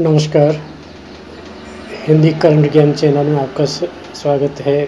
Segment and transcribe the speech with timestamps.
[0.00, 0.60] नमस्कार।
[2.06, 4.84] हिंदी करंट ज्ञान चैनल में आपका स्वागत है।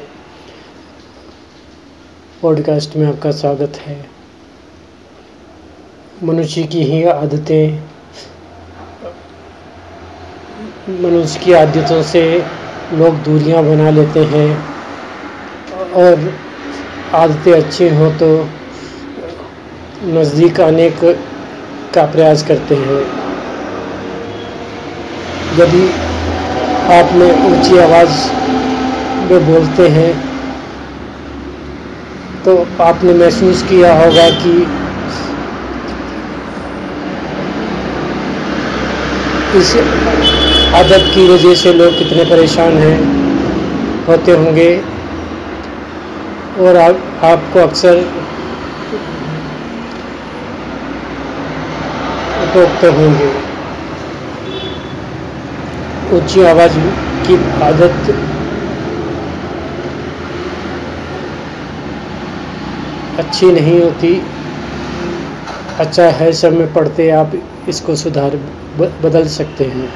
[2.43, 3.97] पॉडकास्ट में आपका स्वागत है।
[6.23, 7.79] मनुष्य की ही आदतें,
[11.03, 12.25] मनुष्य की आदतों से
[12.93, 14.51] लोग दूरियाँ बना लेते हैं।
[15.95, 16.33] और
[17.15, 18.35] आदतें अच्छी हों तो
[20.11, 23.22] नज़दीक आने का प्रयास करते हैं।
[25.59, 25.87] यदि
[26.93, 28.15] आप में ऊँची आवाज़
[29.31, 30.13] में बोलते हैं
[32.45, 34.55] तो आपने महसूस किया होगा कि
[39.59, 39.77] इस
[40.75, 42.99] आदत की वजह से लोग कितने परेशान हैं,
[44.07, 44.71] होते होंगे।
[46.61, 48.01] और आप, आपको अक्सर
[52.55, 53.52] टोकते होंगे।
[56.13, 56.79] ऊँची आवाज़
[57.27, 58.15] की आदत
[63.19, 64.15] अच्छी नहीं होती।
[65.79, 67.33] अच्छा है, सब में पढ़ते आप
[67.69, 68.37] इसको सुधार
[69.03, 69.89] बदल सकते हैं।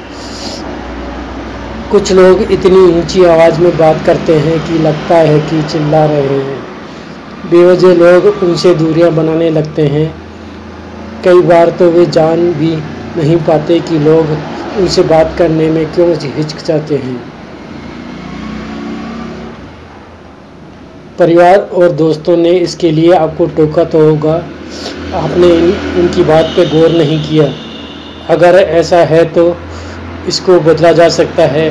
[1.91, 6.41] कुछ लोग इतनी ऊँची आवाज़ में बात करते हैं कि लगता है कि चिल्ला रहे
[6.41, 6.59] हैं।
[7.51, 10.07] बेवजह लोग उनसे दूरियाँ बनाने लगते हैं।
[11.25, 12.75] कई बार तो वे जान भी
[13.17, 14.37] नहीं पाते कि लोग
[14.77, 17.15] उनसे बात करने में क्यों हिचकिचाते हैं?
[21.19, 24.33] परिवार और दोस्तों ने इसके लिए आपको टोका तो होगा।
[25.15, 25.51] आपने
[26.01, 27.47] उनकी बात पे गौर नहीं किया।
[28.29, 29.45] अगर ऐसा है तो
[30.27, 31.69] इसको बदला जा सकता है।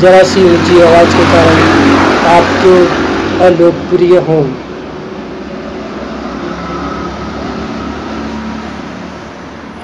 [0.00, 1.58] ज़रा सी ऊँची आवाज़ के कारण
[2.30, 4.44] आपके अलोकप्रिय हों।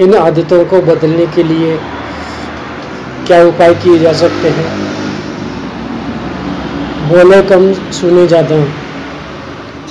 [0.00, 1.78] इन आदतों को बदलने के लिए
[3.28, 4.66] क्या उपाय किए जा सकते हैं?
[7.08, 8.56] बोले, कम सुने ज़्यादा।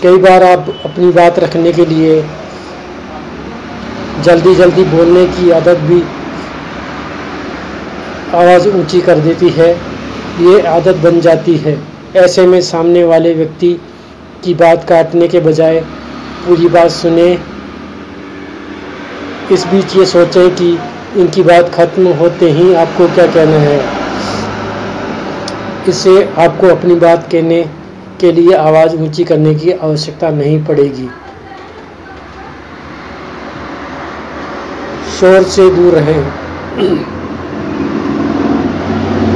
[0.04, 2.22] कई बार आप अपनी बात रखने के लिए
[4.24, 6.02] जल्दी जल्दी बोलने की आदत भी
[8.38, 9.70] आवाज़ ऊँची कर देती है।
[10.42, 11.78] ये आदत बन जाती है।
[12.16, 13.74] ऐसे में सामने वाले व्यक्ति
[14.44, 15.80] की बात काटने के बजाय
[16.48, 17.32] पूरी बात सुने।
[19.52, 20.78] इस बीच ये सोचें कि
[21.16, 23.80] इनकी बात ख़त्म होते ही आपको क्या कहना है?
[25.90, 27.62] इससे आपको अपनी बात कहने
[28.22, 31.08] के लिए आवाज़ ऊँची करने की आवश्यकता नहीं पड़ेगी।
[35.12, 36.24] शोर से दूर रहें।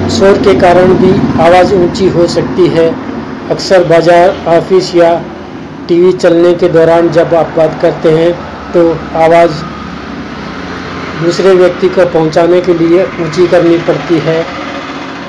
[0.10, 1.12] शोर के कारण भी
[1.44, 2.88] आवाज़ ऊँची हो सकती है।
[3.52, 5.14] अक्सर बाज़ार, ऑफ़िस या
[5.88, 8.32] टीवी चलने के दौरान जब आप बात करते हैं
[8.74, 8.90] तो
[9.20, 9.64] आवाज़
[11.22, 14.44] दूसरे व्यक्ति को पहुँचाने के लिए ऊँची करनी पड़ती है,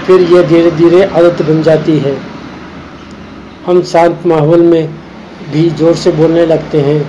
[0.06, 2.16] फिर यह धीरे धीरे आदत बन जाती है।
[3.66, 4.88] हम शांत माहौल में
[5.52, 7.00] भी ज़ोर से बोलने लगते हैं।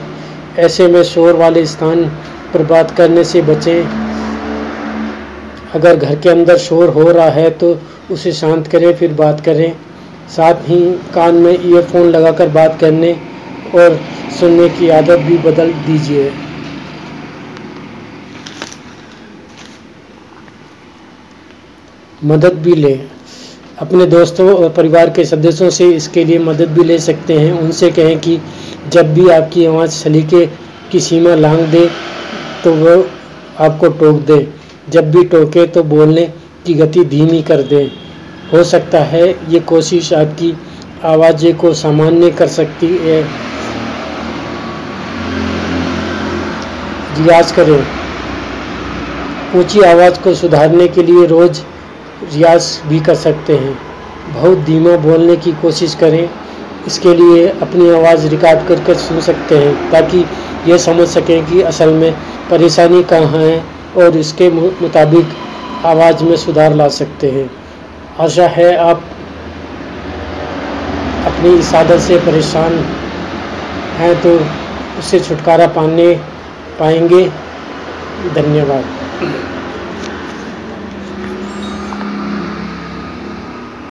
[0.59, 2.03] ऐसे में शोर वाले स्थान
[2.53, 3.83] पर बात करने से बचें।
[5.75, 7.77] अगर घर के अंदर शोर हो रहा है तो
[8.11, 9.71] उसे शांत करें, फिर बात करें।
[10.29, 10.79] साथ ही
[11.13, 13.11] कान में ईयरफोन लगाकर बात करने
[13.75, 13.99] और
[14.39, 16.31] सुनने की आदत भी बदल दीजिए।
[22.25, 23.09] मदद भी लें।
[23.81, 27.89] अपने दोस्तों और परिवार के सदस्यों से इसके लिए मदद भी ले सकते हैं। उनसे
[27.91, 28.37] कहें कि
[28.89, 30.45] जब भी आपकी आवाज़ सलीके
[30.91, 31.85] की सीमा लांग दे
[32.63, 32.95] तो वो
[33.59, 34.47] आपको टोक दे।
[34.89, 36.25] जब भी टोके तो बोलने
[36.65, 37.91] की गति धीमी कर दें।
[38.53, 40.53] हो सकता है ये कोशिश आपकी
[41.05, 43.21] आवाज़ को सामान्य कर सकती है।
[47.17, 47.83] रियाज करें।
[49.55, 51.61] ऊँची आवाज़ को सुधारने के लिए रोज़
[52.25, 53.77] रियाज भी कर सकते हैं।
[54.33, 56.29] बहुत धीमा बोलने की कोशिश करें।
[56.87, 60.25] इसके लिए अपनी आवाज़ रिकॉर्ड करके सुन सकते हैं ताकि
[60.67, 62.11] ये समझ सकें कि असल में
[62.49, 63.63] परेशानी कहाँ है
[63.97, 65.33] और इसके मुताबिक
[65.85, 67.49] आवाज़ में सुधार ला सकते हैं।
[68.19, 69.03] आशा है आप
[71.27, 72.73] अपनी इस आदत से परेशान
[73.97, 74.37] हैं तो
[74.99, 76.13] उससे छुटकारा पाने,
[76.79, 77.25] पाएँगे।
[78.35, 78.83] धन्यवाद।